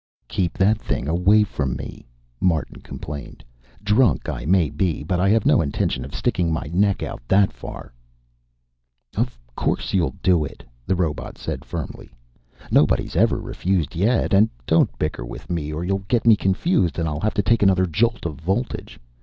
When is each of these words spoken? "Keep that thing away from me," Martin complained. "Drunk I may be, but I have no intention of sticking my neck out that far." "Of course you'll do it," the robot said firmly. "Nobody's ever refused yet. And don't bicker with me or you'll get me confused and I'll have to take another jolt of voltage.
"Keep 0.27 0.57
that 0.57 0.79
thing 0.81 1.07
away 1.07 1.43
from 1.43 1.75
me," 1.75 2.07
Martin 2.39 2.81
complained. 2.81 3.43
"Drunk 3.83 4.27
I 4.29 4.45
may 4.45 4.71
be, 4.71 5.03
but 5.03 5.19
I 5.19 5.29
have 5.29 5.45
no 5.45 5.61
intention 5.61 6.03
of 6.03 6.15
sticking 6.15 6.51
my 6.51 6.71
neck 6.73 7.03
out 7.03 7.21
that 7.27 7.53
far." 7.53 7.93
"Of 9.15 9.37
course 9.55 9.93
you'll 9.93 10.15
do 10.23 10.43
it," 10.43 10.63
the 10.87 10.95
robot 10.95 11.37
said 11.37 11.63
firmly. 11.63 12.09
"Nobody's 12.71 13.15
ever 13.15 13.37
refused 13.39 13.93
yet. 13.95 14.33
And 14.33 14.49
don't 14.65 14.97
bicker 14.97 15.23
with 15.23 15.51
me 15.51 15.71
or 15.71 15.83
you'll 15.83 16.03
get 16.07 16.25
me 16.25 16.35
confused 16.35 16.97
and 16.97 17.07
I'll 17.07 17.19
have 17.21 17.35
to 17.35 17.43
take 17.43 17.61
another 17.61 17.85
jolt 17.85 18.25
of 18.25 18.39
voltage. 18.41 18.99